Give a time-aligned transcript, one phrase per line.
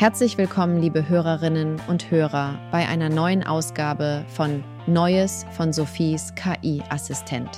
[0.00, 7.50] Herzlich willkommen, liebe Hörerinnen und Hörer, bei einer neuen Ausgabe von Neues von Sophies KI-Assistent.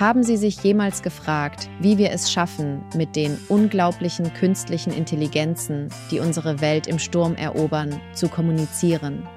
[0.00, 6.18] Haben Sie sich jemals gefragt, wie wir es schaffen, mit den unglaublichen künstlichen Intelligenzen, die
[6.18, 9.28] unsere Welt im Sturm erobern, zu kommunizieren?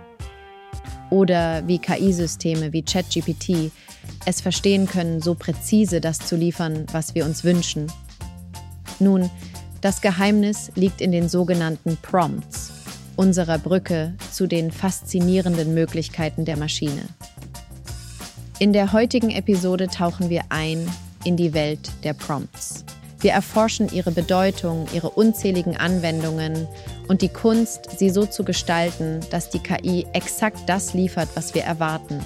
[1.09, 3.69] Oder wie KI-Systeme wie ChatGPT
[4.25, 7.91] es verstehen können, so präzise das zu liefern, was wir uns wünschen?
[9.01, 9.29] Nun,
[9.85, 12.71] das Geheimnis liegt in den sogenannten Prompts,
[13.15, 17.03] unserer Brücke zu den faszinierenden Möglichkeiten der Maschine.
[18.57, 20.91] In der heutigen Episode tauchen wir ein
[21.23, 22.83] in die Welt der Prompts.
[23.19, 26.67] Wir erforschen ihre Bedeutung, ihre unzähligen Anwendungen
[27.07, 31.61] und die Kunst, sie so zu gestalten, dass die KI exakt das liefert, was wir
[31.61, 32.25] erwarten.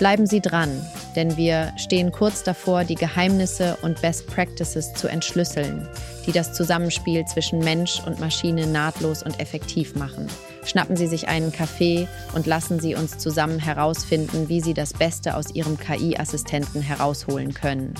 [0.00, 0.70] Bleiben Sie dran,
[1.14, 5.86] denn wir stehen kurz davor, die Geheimnisse und Best Practices zu entschlüsseln,
[6.26, 10.26] die das Zusammenspiel zwischen Mensch und Maschine nahtlos und effektiv machen.
[10.64, 15.36] Schnappen Sie sich einen Kaffee und lassen Sie uns zusammen herausfinden, wie Sie das Beste
[15.36, 17.92] aus Ihrem KI-Assistenten herausholen können.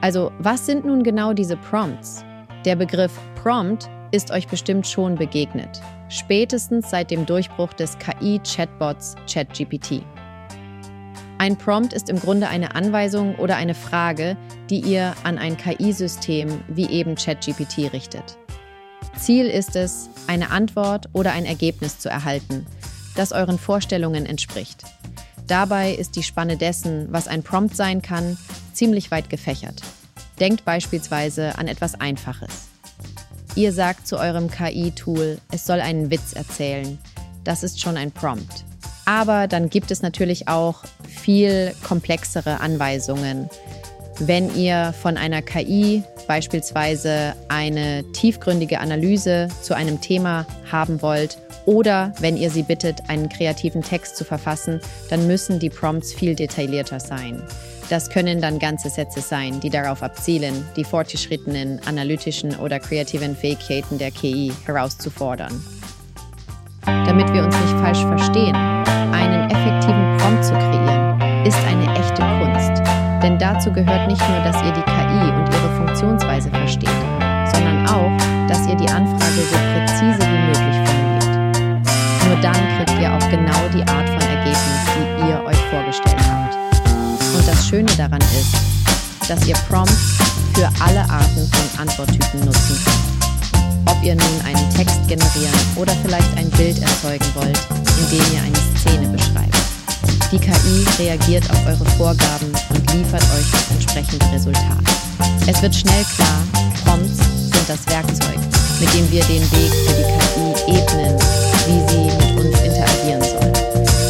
[0.00, 2.24] Also, was sind nun genau diese Prompts?
[2.64, 10.02] Der Begriff Prompt ist euch bestimmt schon begegnet, spätestens seit dem Durchbruch des KI-Chatbots ChatGPT.
[11.40, 14.36] Ein Prompt ist im Grunde eine Anweisung oder eine Frage,
[14.70, 18.36] die ihr an ein KI-System wie eben ChatGPT richtet.
[19.16, 22.66] Ziel ist es, eine Antwort oder ein Ergebnis zu erhalten,
[23.14, 24.82] das euren Vorstellungen entspricht.
[25.46, 28.36] Dabei ist die Spanne dessen, was ein Prompt sein kann,
[28.72, 29.80] ziemlich weit gefächert.
[30.40, 32.68] Denkt beispielsweise an etwas Einfaches.
[33.54, 36.98] Ihr sagt zu eurem KI-Tool, es soll einen Witz erzählen.
[37.44, 38.64] Das ist schon ein Prompt.
[39.08, 43.48] Aber dann gibt es natürlich auch viel komplexere Anweisungen.
[44.18, 52.12] Wenn ihr von einer KI beispielsweise eine tiefgründige Analyse zu einem Thema haben wollt oder
[52.20, 54.78] wenn ihr sie bittet, einen kreativen Text zu verfassen,
[55.08, 57.42] dann müssen die Prompts viel detaillierter sein.
[57.88, 63.96] Das können dann ganze Sätze sein, die darauf abzielen, die fortgeschrittenen analytischen oder kreativen Fähigkeiten
[63.96, 65.64] der KI herauszufordern.
[66.84, 68.77] Damit wir uns nicht falsch verstehen,
[69.12, 72.82] einen effektiven Prompt zu kreieren, ist eine echte Kunst.
[73.22, 77.00] Denn dazu gehört nicht nur, dass ihr die KI und ihre Funktionsweise versteht,
[77.52, 78.12] sondern auch,
[78.48, 81.58] dass ihr die Anfrage so präzise wie möglich formuliert.
[82.26, 86.56] Nur dann kriegt ihr auch genau die Art von Ergebnis, die ihr euch vorgestellt habt.
[87.36, 88.56] Und das Schöne daran ist,
[89.28, 90.18] dass ihr Prompts
[90.54, 93.17] für alle Arten von Antworttypen nutzen könnt
[93.90, 97.58] ob ihr nun einen Text generieren oder vielleicht ein Bild erzeugen wollt,
[97.98, 99.56] indem ihr eine Szene beschreibt.
[100.30, 104.84] Die KI reagiert auf eure Vorgaben und liefert euch das entsprechende Resultat.
[105.46, 106.38] Es wird schnell klar,
[106.84, 108.38] Prompts sind das Werkzeug,
[108.80, 111.16] mit dem wir den Weg für die KI ebnen,
[111.66, 113.52] wie sie mit uns interagieren soll.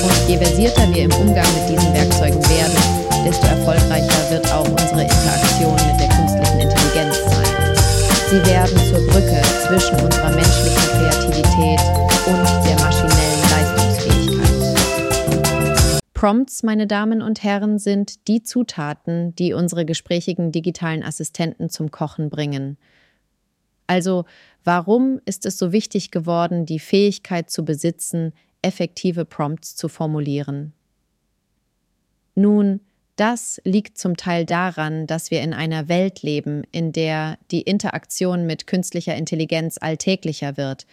[0.03, 2.78] Und je versierter wir im Umgang mit diesen Werkzeugen werden,
[3.25, 7.28] desto erfolgreicher wird auch unsere Interaktion mit der künstlichen Intelligenz.
[8.31, 11.81] Sie werden zur Brücke zwischen unserer menschlichen Kreativität
[12.27, 16.03] und der maschinellen Leistungsfähigkeit.
[16.12, 22.28] Prompts, meine Damen und Herren, sind die Zutaten, die unsere gesprächigen digitalen Assistenten zum Kochen
[22.28, 22.77] bringen.
[23.87, 24.27] Also,
[24.62, 30.75] warum ist es so wichtig geworden, die Fähigkeit zu besitzen, effektive Prompts zu formulieren?
[32.34, 32.81] Nun,
[33.19, 38.47] das liegt zum Teil daran, dass wir in einer Welt leben, in der die Interaktion
[38.47, 40.87] mit künstlicher Intelligenz alltäglicher wird.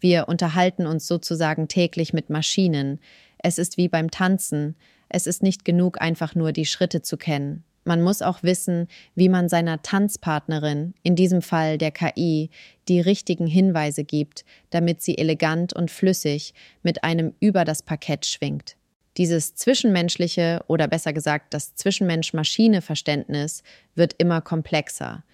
[0.00, 2.98] Wir unterhalten uns sozusagen täglich mit Maschinen.
[3.38, 4.74] Es ist wie beim Tanzen.
[5.08, 7.62] Es ist nicht genug, einfach nur die Schritte zu kennen.
[7.84, 12.50] Man muss auch wissen, wie man seiner Tanzpartnerin, in diesem Fall der KI,
[12.88, 18.77] die richtigen Hinweise gibt, damit sie elegant und flüssig mit einem über das Parkett schwingt.
[19.18, 23.64] Dieses zwischenmenschliche oder besser gesagt das Zwischenmensch-Maschine-Verständnis
[23.96, 25.24] wird immer komplexer.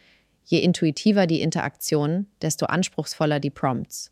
[0.46, 4.10] Je intuitiver die Interaktion, desto anspruchsvoller die Prompts.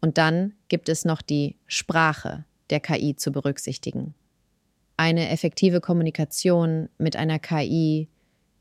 [0.00, 4.14] Und dann gibt es noch die Sprache der KI zu berücksichtigen.
[4.96, 8.08] Eine effektive Kommunikation mit einer KI,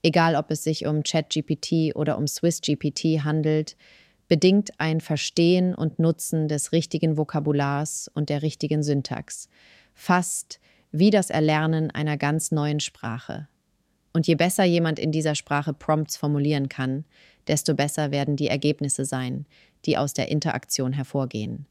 [0.01, 3.75] egal ob es sich um ChatGPT oder um SwissGPT handelt,
[4.27, 9.49] bedingt ein Verstehen und Nutzen des richtigen Vokabulars und der richtigen Syntax
[9.97, 10.59] fast
[10.91, 13.47] wie das Erlernen einer ganz neuen Sprache.
[14.13, 17.03] Und je besser jemand in dieser Sprache Prompts formulieren kann,
[17.47, 19.45] desto besser werden die Ergebnisse sein,
[19.85, 21.65] die aus der Interaktion hervorgehen.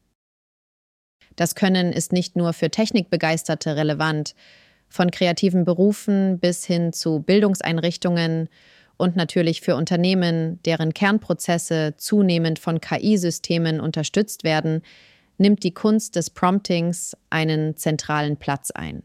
[1.35, 4.35] Das Können ist nicht nur für Technikbegeisterte relevant,
[4.89, 8.49] von kreativen Berufen bis hin zu Bildungseinrichtungen
[8.97, 14.81] und natürlich für Unternehmen, deren Kernprozesse zunehmend von KI-Systemen unterstützt werden,
[15.37, 19.03] nimmt die Kunst des Promptings einen zentralen Platz ein.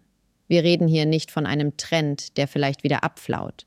[0.48, 3.66] Wir reden hier nicht von einem Trend, der vielleicht wieder abflaut.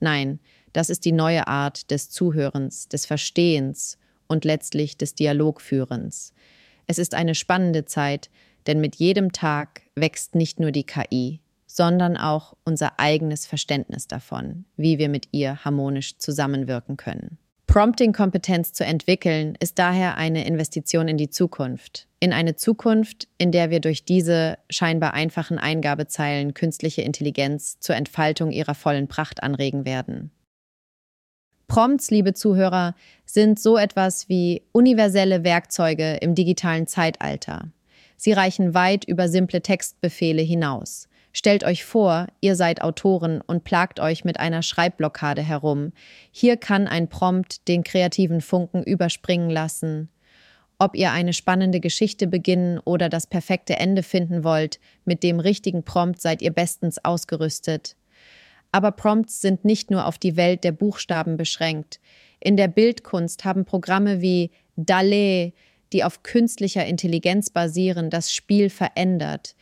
[0.00, 0.40] Nein,
[0.72, 6.32] das ist die neue Art des Zuhörens, des Verstehens und letztlich des Dialogführens.
[6.86, 8.30] Es ist eine spannende Zeit,
[8.66, 14.64] denn mit jedem Tag wächst nicht nur die KI, sondern auch unser eigenes Verständnis davon,
[14.76, 17.38] wie wir mit ihr harmonisch zusammenwirken können.
[17.72, 22.06] Prompting-Kompetenz zu entwickeln, ist daher eine Investition in die Zukunft.
[22.20, 28.50] In eine Zukunft, in der wir durch diese scheinbar einfachen Eingabezeilen künstliche Intelligenz zur Entfaltung
[28.50, 30.32] ihrer vollen Pracht anregen werden.
[31.66, 37.72] Prompts, liebe Zuhörer, sind so etwas wie universelle Werkzeuge im digitalen Zeitalter.
[38.18, 41.08] Sie reichen weit über simple Textbefehle hinaus.
[41.32, 45.92] Stellt euch vor, ihr seid Autoren und plagt euch mit einer Schreibblockade herum.
[46.30, 50.10] Hier kann ein Prompt den kreativen Funken überspringen lassen.
[50.78, 55.84] Ob ihr eine spannende Geschichte beginnen oder das perfekte Ende finden wollt, mit dem richtigen
[55.84, 57.96] Prompt seid ihr bestens ausgerüstet.
[58.72, 62.00] Aber Prompts sind nicht nur auf die Welt der Buchstaben beschränkt.
[62.40, 65.52] In der Bildkunst haben Programme wie DALE,
[65.92, 69.54] die auf künstlicher Intelligenz basieren, das Spiel verändert.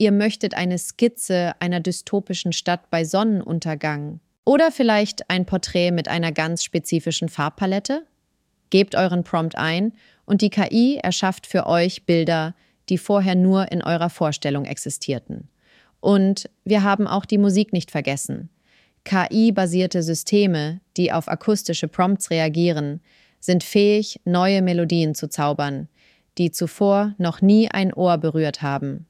[0.00, 6.32] Ihr möchtet eine Skizze einer dystopischen Stadt bei Sonnenuntergang oder vielleicht ein Porträt mit einer
[6.32, 8.06] ganz spezifischen Farbpalette?
[8.70, 9.92] Gebt euren Prompt ein
[10.24, 12.54] und die KI erschafft für euch Bilder,
[12.88, 15.50] die vorher nur in eurer Vorstellung existierten.
[16.00, 18.48] Und wir haben auch die Musik nicht vergessen.
[19.04, 23.02] KI-basierte Systeme, die auf akustische Prompts reagieren,
[23.38, 25.88] sind fähig, neue Melodien zu zaubern,
[26.38, 29.06] die zuvor noch nie ein Ohr berührt haben.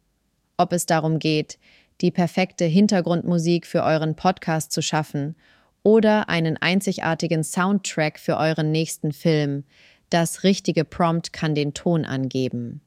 [0.61, 1.59] Ob es darum geht,
[2.03, 5.35] die perfekte Hintergrundmusik für euren Podcast zu schaffen
[5.83, 9.65] oder einen einzigartigen Soundtrack für euren nächsten Film,
[10.11, 12.83] das richtige Prompt kann den Ton angeben.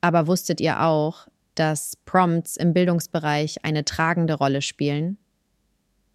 [0.00, 5.18] Aber wusstet ihr auch, dass Prompts im Bildungsbereich eine tragende Rolle spielen.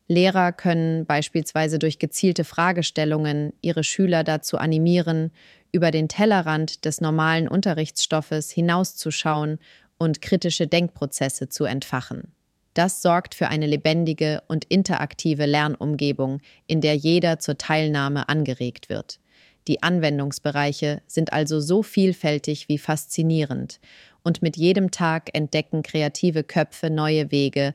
[0.09, 5.31] Lehrer können beispielsweise durch gezielte Fragestellungen ihre Schüler dazu animieren,
[5.71, 9.59] über den Tellerrand des normalen Unterrichtsstoffes hinauszuschauen
[9.97, 12.33] und kritische Denkprozesse zu entfachen.
[12.73, 19.19] Das sorgt für eine lebendige und interaktive Lernumgebung, in der jeder zur Teilnahme angeregt wird.
[19.67, 23.79] Die Anwendungsbereiche sind also so vielfältig wie faszinierend
[24.23, 27.73] und mit jedem Tag entdecken kreative Köpfe neue Wege,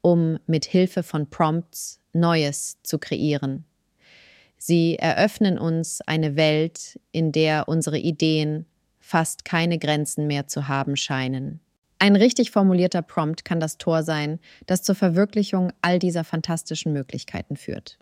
[0.00, 3.64] um mit Hilfe von Prompts Neues zu kreieren.
[4.56, 8.66] Sie eröffnen uns eine Welt, in der unsere Ideen
[9.08, 11.60] fast keine Grenzen mehr zu haben scheinen.
[11.98, 17.56] Ein richtig formulierter Prompt kann das Tor sein, das zur Verwirklichung all dieser fantastischen Möglichkeiten
[17.56, 17.98] führt.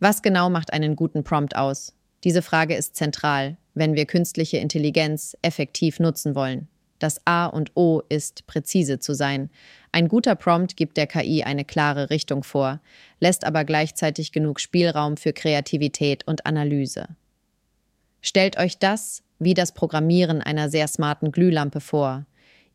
[0.00, 1.94] Was genau macht einen guten Prompt aus?
[2.24, 6.66] Diese Frage ist zentral, wenn wir künstliche Intelligenz effektiv nutzen wollen.
[6.98, 9.48] Das A und O ist, präzise zu sein.
[9.92, 12.80] Ein guter Prompt gibt der KI eine klare Richtung vor,
[13.20, 17.06] lässt aber gleichzeitig genug Spielraum für Kreativität und Analyse.
[18.20, 22.26] Stellt euch das wie das Programmieren einer sehr smarten Glühlampe vor.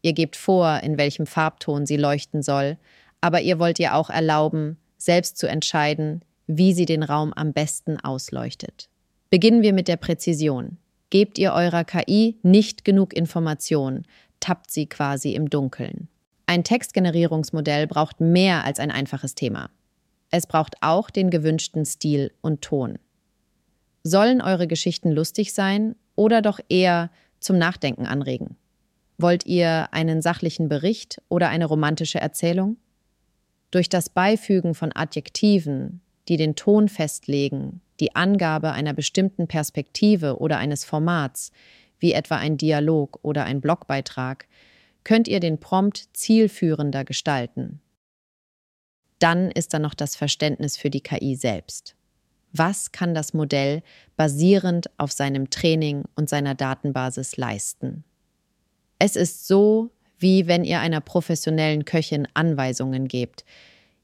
[0.02, 2.78] Ihr gebt vor, in welchem Farbton sie leuchten soll,
[3.22, 8.00] aber ihr wollt ihr auch erlauben, selbst zu entscheiden, wie sie den Raum am besten
[8.00, 8.90] ausleuchtet.
[9.30, 10.78] Beginnen wir mit der Präzision.
[11.10, 14.04] Gebt ihr eurer KI nicht genug Information,
[14.40, 16.08] tappt sie quasi im Dunkeln.
[16.46, 19.70] Ein Textgenerierungsmodell braucht mehr als ein einfaches Thema.
[20.30, 23.00] Es braucht auch den gewünschten Stil und Ton.
[24.04, 28.58] Sollen eure Geschichten lustig sein oder doch eher zum Nachdenken anregen?
[29.18, 32.78] Wollt ihr einen sachlichen Bericht oder eine romantische Erzählung?
[33.72, 40.58] Durch das Beifügen von Adjektiven, die den Ton festlegen, die Angabe einer bestimmten Perspektive oder
[40.58, 41.52] eines Formats,
[42.00, 44.48] wie etwa ein Dialog oder ein Blogbeitrag,
[45.04, 47.82] könnt ihr den Prompt zielführender gestalten.
[49.20, 51.96] Dann ist da noch das Verständnis für die KI selbst.
[52.54, 53.82] Was kann das Modell
[54.16, 58.04] basierend auf seinem Training und seiner Datenbasis leisten?
[59.00, 63.44] Es ist so, wie wenn ihr einer professionellen Köchin Anweisungen gebt,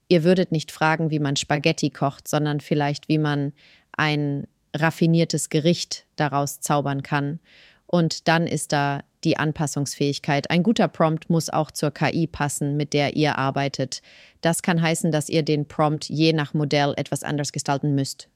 [0.10, 3.54] Ihr würdet nicht fragen, wie man Spaghetti kocht, sondern vielleicht, wie man
[3.96, 7.40] ein raffiniertes Gericht daraus zaubern kann.
[7.86, 10.50] Und dann ist da die Anpassungsfähigkeit.
[10.50, 14.02] Ein guter Prompt muss auch zur KI passen, mit der ihr arbeitet.
[14.42, 18.30] Das kann heißen, dass ihr den Prompt je nach Modell etwas anders gestalten müsst.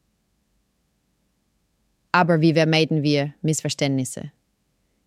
[2.13, 4.32] Aber wie vermeiden wir Missverständnisse?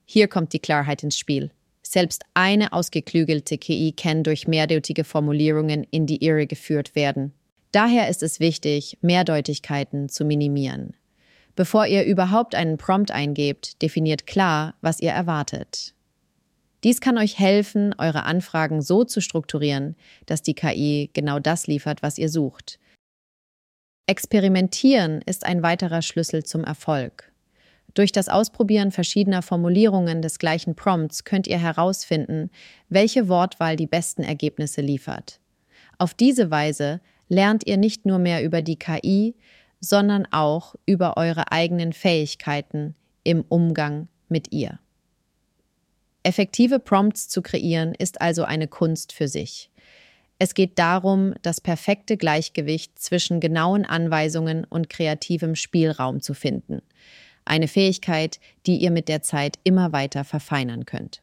[0.05, 1.53] Hier kommt die Klarheit ins Spiel.
[1.83, 7.33] Selbst eine ausgeklügelte KI kann durch mehrdeutige Formulierungen in die Irre geführt werden.
[7.71, 10.95] Daher ist es wichtig, Mehrdeutigkeiten zu minimieren.
[11.55, 15.95] Bevor ihr überhaupt einen Prompt eingebt, definiert klar, was ihr erwartet.
[16.83, 19.95] Dies kann euch helfen, eure Anfragen so zu strukturieren,
[20.27, 22.81] dass die KI genau das liefert, was ihr sucht.
[24.09, 27.33] Experimentieren ist ein weiterer Schlüssel zum Erfolg.
[27.95, 32.51] Durch das Ausprobieren verschiedener Formulierungen des gleichen Prompts könnt ihr herausfinden,
[32.89, 35.41] welche Wortwahl die besten Ergebnisse liefert.
[35.99, 39.35] Auf diese Weise lernt ihr nicht nur mehr über die KI,
[39.81, 42.95] sondern auch über eure eigenen Fähigkeiten
[43.25, 44.79] im Umgang mit ihr.
[46.23, 49.71] Effektive Prompts zu kreieren ist also eine Kunst für sich.
[50.39, 56.83] Es geht darum, das perfekte Gleichgewicht zwischen genauen Anweisungen und kreativem Spielraum zu finden.
[57.45, 61.23] Eine Fähigkeit, die ihr mit der Zeit immer weiter verfeinern könnt.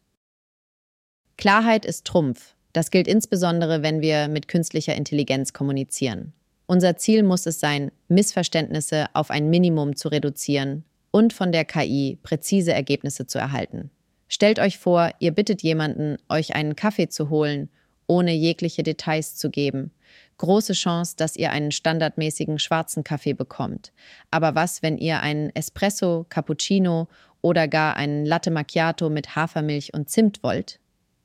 [1.37, 2.55] Klarheit ist Trumpf.
[2.71, 6.33] Das gilt insbesondere, wenn wir mit künstlicher Intelligenz kommunizieren.
[6.65, 12.17] Unser Ziel muss es sein, Missverständnisse auf ein Minimum zu reduzieren und von der KI
[12.23, 13.91] präzise Ergebnisse zu erhalten.
[14.27, 17.69] Stellt euch vor, ihr bittet jemanden, euch einen Kaffee zu holen,
[18.07, 19.91] ohne jegliche Details zu geben.
[20.37, 23.93] Große Chance, dass ihr einen standardmäßigen schwarzen Kaffee bekommt.
[24.31, 27.07] Aber was, wenn ihr einen Espresso, Cappuccino
[27.41, 30.79] oder gar einen Latte Macchiato mit Hafermilch und Zimt wollt?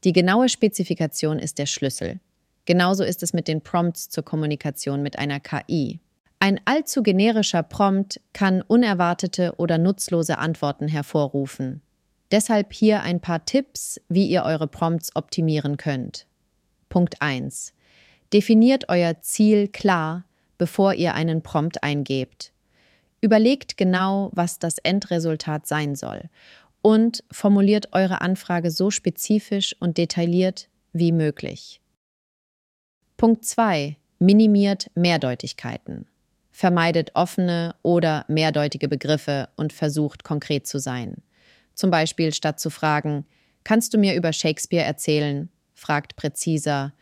[0.04, 2.20] Die genaue Spezifikation ist der Schlüssel.
[2.64, 6.00] Genauso ist es mit den Prompts zur Kommunikation mit einer KI.
[6.38, 11.82] Ein allzu generischer Prompt kann unerwartete oder nutzlose Antworten hervorrufen.
[12.30, 16.27] Deshalb hier ein paar Tipps, wie ihr eure Prompts optimieren könnt.
[16.88, 17.75] Punkt 1.
[18.33, 20.25] Definiert euer Ziel klar,
[20.59, 22.52] bevor ihr einen Prompt eingebt.
[23.21, 26.28] Überlegt genau, was das Endresultat sein soll
[26.83, 31.80] und formuliert eure Anfrage so spezifisch und detailliert wie möglich.
[33.16, 33.97] Punkt 2.
[34.18, 36.07] Minimiert Mehrdeutigkeiten.
[36.50, 41.23] Vermeidet offene oder mehrdeutige Begriffe und versucht konkret zu sein.
[41.75, 43.25] Zum Beispiel statt zu fragen,
[43.64, 46.92] kannst du mir über Shakespeare erzählen, fragt präziser,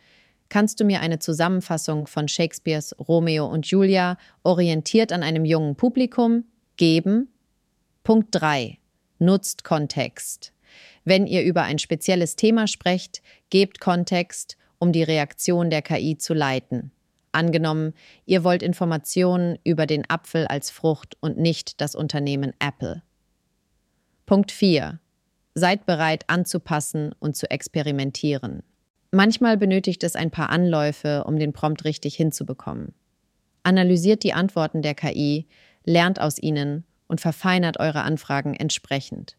[0.49, 6.45] kannst du mir eine Zusammenfassung von Shakespeares Romeo und Julia orientiert an einem jungen Publikum
[6.77, 7.29] geben?
[8.03, 8.77] Punkt 3.
[9.19, 10.53] Nutzt Kontext.
[11.03, 16.33] Wenn ihr über ein spezielles Thema sprecht, gebt Kontext, um die Reaktion der KI zu
[16.33, 16.91] leiten.
[17.31, 17.93] Angenommen,
[18.25, 23.03] ihr wollt Informationen über den Apfel als Frucht und nicht das Unternehmen Apple.
[24.25, 24.99] Punkt 4.
[25.59, 28.61] Seid bereit anzupassen und zu experimentieren.
[29.09, 32.93] Manchmal benötigt es ein paar Anläufe, um den Prompt richtig hinzubekommen.
[33.63, 35.47] Analysiert die Antworten der KI,
[35.83, 39.35] lernt aus ihnen und verfeinert eure Anfragen entsprechend.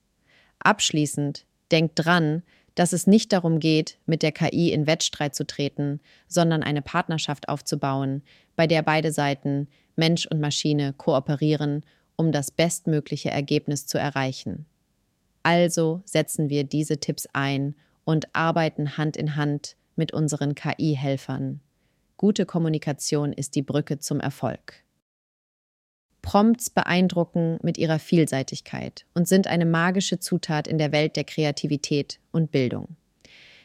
[0.59, 2.43] Abschließend denkt dran,
[2.75, 7.49] dass es nicht darum geht, mit der KI in Wettstreit zu treten, sondern eine Partnerschaft
[7.49, 8.25] aufzubauen,
[8.57, 14.67] bei der beide Seiten, Mensch und Maschine, kooperieren, um das bestmögliche Ergebnis zu erreichen.
[15.49, 17.75] Also setzen wir diese Tipps ein
[18.05, 21.61] und arbeiten Hand in Hand mit unseren KI-Helfern.
[22.19, 24.85] Gute Kommunikation ist die Brücke zum Erfolg.
[26.21, 32.21] Prompts beeindrucken mit ihrer Vielseitigkeit und sind eine magische Zutat in der Welt der Kreativität
[32.31, 32.97] und Bildung.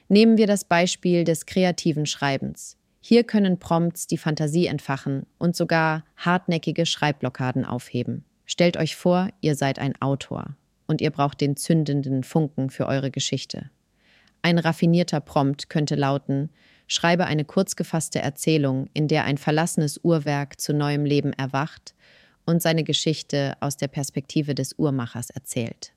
[0.08, 2.78] Nehmen wir das Beispiel des kreativen Schreibens.
[3.02, 8.24] Hier können Prompts die Fantasie entfachen und sogar hartnäckige Schreibblockaden aufheben.
[8.46, 10.56] Stellt euch vor, ihr seid ein Autor
[10.88, 13.70] und ihr braucht den zündenden Funken für eure Geschichte.
[14.42, 16.50] Ein raffinierter Prompt könnte lauten,
[16.88, 21.96] schreibe eine kurz gefasste Erzählung, in der ein verlassenes Uhrwerk zu neuem Leben erwacht
[22.46, 25.94] und seine Geschichte aus der Perspektive des Uhrmachers erzählt.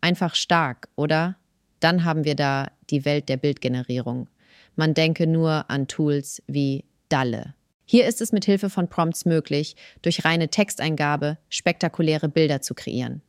[0.00, 1.36] Einfach stark, oder?
[1.80, 4.28] Dann haben wir da die Welt der Bildgenerierung.
[4.76, 7.54] Man denke nur an Tools wie Dalle.
[7.84, 13.22] Hier ist es mit Hilfe von Prompts möglich, durch reine Texteingabe spektakuläre Bilder zu kreieren.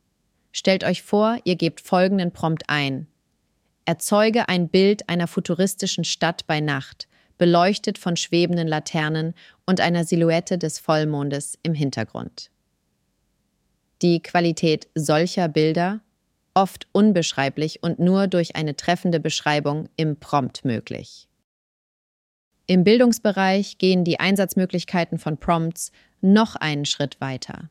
[0.56, 3.08] Stellt euch vor, ihr gebt folgenden Prompt ein.
[3.84, 9.34] Erzeuge ein Bild einer futuristischen Stadt bei Nacht, beleuchtet von schwebenden Laternen
[9.66, 12.50] und einer Silhouette des Vollmondes im Hintergrund.
[14.00, 16.00] Die Qualität solcher Bilder,
[16.54, 21.28] oft unbeschreiblich und nur durch eine treffende Beschreibung im Prompt möglich.
[22.66, 27.68] Im Bildungsbereich gehen die Einsatzmöglichkeiten von Prompts noch einen Schritt weiter.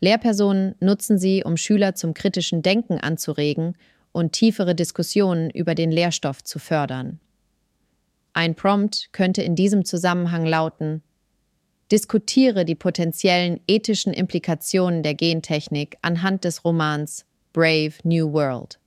[0.00, 3.76] Lehrpersonen nutzen sie, um Schüler zum kritischen Denken anzuregen
[4.12, 7.20] und tiefere Diskussionen über den Lehrstoff zu fördern.
[8.32, 11.02] Ein Prompt könnte in diesem Zusammenhang lauten
[11.92, 18.80] Diskutiere die potenziellen ethischen Implikationen der Gentechnik anhand des Romans Brave New World.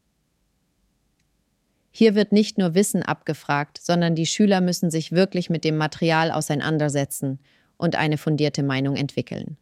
[1.92, 6.30] Hier wird nicht nur Wissen abgefragt, sondern die Schüler müssen sich wirklich mit dem Material
[6.30, 7.40] auseinandersetzen
[7.78, 9.58] und eine fundierte Meinung entwickeln.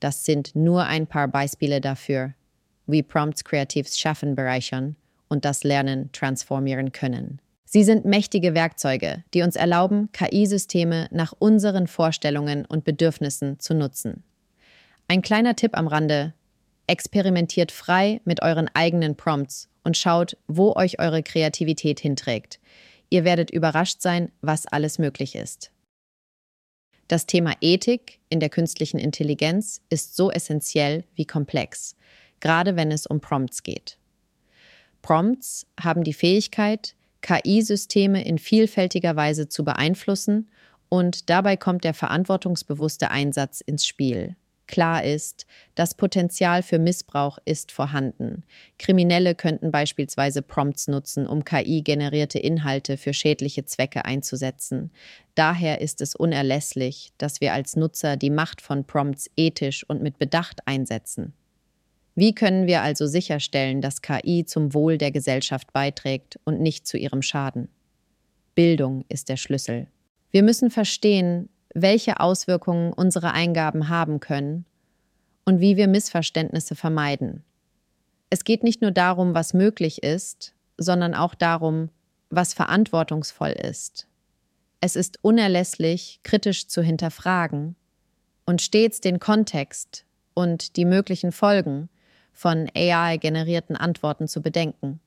[0.00, 2.34] Das sind nur ein paar Beispiele dafür,
[2.86, 4.96] wie Prompts Kreativs Schaffen bereichern
[5.28, 7.40] und das Lernen transformieren können.
[7.64, 14.24] Sie sind mächtige Werkzeuge, die uns erlauben, KI-Systeme nach unseren Vorstellungen und Bedürfnissen zu nutzen.
[15.06, 16.34] Ein kleiner Tipp am Rande.
[16.88, 22.58] Experimentiert frei mit euren eigenen Prompts und schaut, wo euch eure Kreativität hinträgt.
[23.08, 25.70] Ihr werdet überrascht sein, was alles möglich ist.
[27.10, 31.96] Das Thema Ethik in der künstlichen Intelligenz ist so essentiell wie komplex,
[32.38, 33.98] gerade wenn es um Prompts geht.
[35.02, 40.50] Prompts haben die Fähigkeit, KI-Systeme in vielfältiger Weise zu beeinflussen
[40.88, 44.36] und dabei kommt der verantwortungsbewusste Einsatz ins Spiel.
[44.70, 48.44] Klar ist, das Potenzial für Missbrauch ist vorhanden.
[48.78, 54.92] Kriminelle könnten beispielsweise Prompts nutzen, um KI-generierte Inhalte für schädliche Zwecke einzusetzen.
[55.34, 60.20] Daher ist es unerlässlich, dass wir als Nutzer die Macht von Prompts ethisch und mit
[60.20, 61.32] Bedacht einsetzen.
[62.14, 66.96] Wie können wir also sicherstellen, dass KI zum Wohl der Gesellschaft beiträgt und nicht zu
[66.96, 67.70] ihrem Schaden?
[68.54, 69.88] Bildung ist der Schlüssel.
[70.30, 74.64] Wir müssen verstehen, welche Auswirkungen unsere Eingaben haben können
[75.44, 77.44] und wie wir Missverständnisse vermeiden.
[78.30, 81.90] Es geht nicht nur darum, was möglich ist, sondern auch darum,
[82.30, 84.06] was verantwortungsvoll ist.
[84.80, 87.76] Es ist unerlässlich, kritisch zu hinterfragen
[88.46, 91.88] und stets den Kontext und die möglichen Folgen
[92.32, 95.00] von AI-generierten Antworten zu bedenken.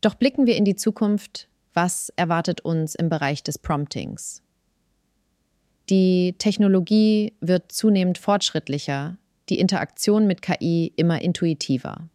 [0.00, 4.42] Doch blicken wir in die Zukunft, was erwartet uns im Bereich des Promptings?
[5.90, 9.16] Die Technologie wird zunehmend fortschrittlicher,
[9.48, 12.08] die Interaktion mit KI immer intuitiver.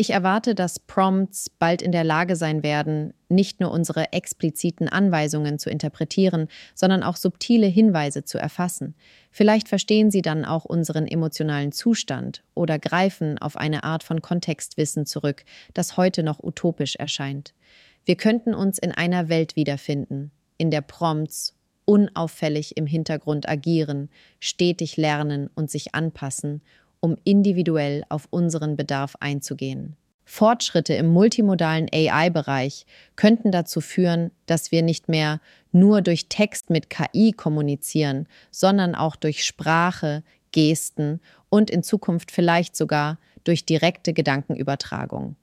[0.00, 5.58] Ich erwarte, dass Prompts bald in der Lage sein werden, nicht nur unsere expliziten Anweisungen
[5.58, 8.94] zu interpretieren, sondern auch subtile Hinweise zu erfassen.
[9.30, 15.04] Vielleicht verstehen sie dann auch unseren emotionalen Zustand oder greifen auf eine Art von Kontextwissen
[15.04, 17.52] zurück, das heute noch utopisch erscheint.
[18.06, 21.59] Wir könnten uns in einer Welt wiederfinden, in der Prompts
[21.90, 26.62] unauffällig im Hintergrund agieren, stetig lernen und sich anpassen
[27.00, 29.96] um individuell auf unseren Bedarf einzugehen.
[30.24, 35.40] Fortschritte im multimodalen AI-Bereich könnten dazu führen, dass wir nicht mehr
[35.72, 40.22] nur durch Text mit KI kommunizieren, sondern auch durch Sprache,
[40.52, 45.34] Gesten und in Zukunft vielleicht sogar durch direkte Gedankenübertragung.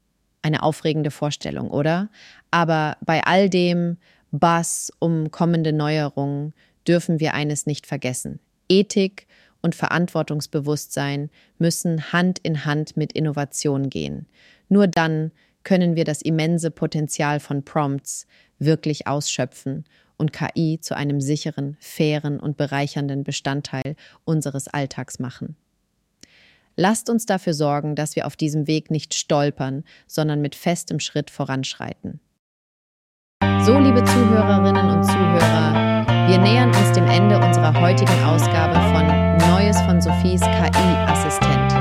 [0.42, 2.10] Eine aufregende Vorstellung, oder?
[2.52, 3.98] Aber bei all dem
[4.32, 6.54] Bass um kommende Neuerungen
[6.88, 8.40] dürfen wir eines nicht vergessen.
[8.70, 9.28] Ethik
[9.62, 14.28] und Verantwortungsbewusstsein müssen Hand in Hand mit Innovation gehen.
[14.70, 15.32] Nur dann
[15.64, 18.28] können wir das immense Potenzial von Prompts
[18.60, 19.86] wirklich ausschöpfen
[20.18, 25.56] und KI zu einem sicheren, fairen und bereichernden Bestandteil unseres Alltags machen.
[26.76, 31.32] Lasst uns dafür sorgen, dass wir auf diesem Weg nicht stolpern, sondern mit festem Schritt
[31.32, 32.20] voranschreiten.
[33.68, 39.06] So, liebe Zuhörerinnen und Zuhörer, wir nähern uns dem Ende unserer heutigen Ausgabe von
[39.52, 41.74] Neues von Sophies KI-Assistent.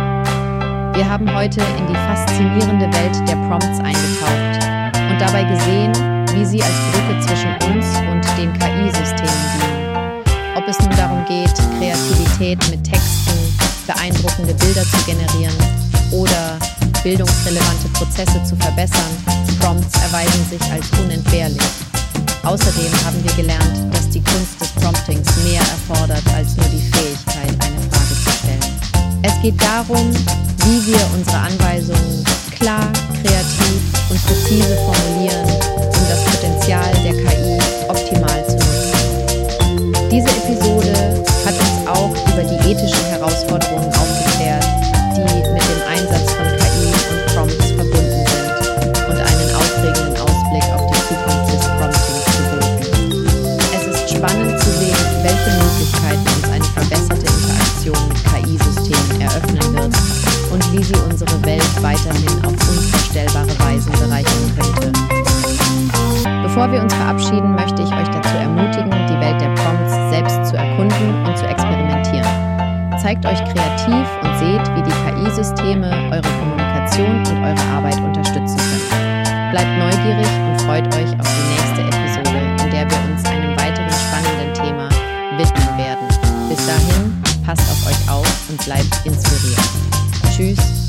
[0.97, 5.93] Wir haben heute in die faszinierende Welt der Prompts eingetaucht und dabei gesehen,
[6.35, 10.25] wie sie als Brücke zwischen uns und den KI-Systemen dienen.
[10.57, 15.55] Ob es nun darum geht, Kreativität mit Texten, beeindruckende Bilder zu generieren
[16.11, 16.59] oder
[17.07, 19.15] bildungsrelevante Prozesse zu verbessern,
[19.61, 21.63] Prompts erweisen sich als unentbehrlich.
[22.43, 27.55] Außerdem haben wir gelernt, dass die Kunst des Promptings mehr erfordert als nur die Fähigkeit,
[27.63, 29.23] eine Frage zu stellen.
[29.23, 30.11] Es geht darum,
[30.65, 32.25] wie wir unsere Anweisungen
[32.59, 32.93] klar,
[33.23, 35.06] kreativ und präzise formulieren,
[57.87, 59.95] Interaktion mit KI-Systemen eröffnen wird
[60.53, 64.93] und wie sie unsere Welt weiterhin auf unvorstellbare Weisen bereichern könnte.
[66.43, 70.57] Bevor wir uns verabschieden, möchte ich euch dazu ermutigen, die Welt der Prompts selbst zu
[70.57, 72.27] erkunden und zu experimentieren.
[72.99, 79.51] Zeigt euch kreativ und seht, wie die KI-Systeme eure Kommunikation und eure Arbeit unterstützen können.
[79.53, 81.56] Bleibt neugierig und freut euch auf die nächste
[88.49, 89.61] und bleibt inspiriert.
[90.35, 90.86] Tschüss.